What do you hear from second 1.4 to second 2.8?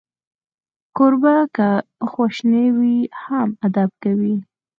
که په خواشینۍ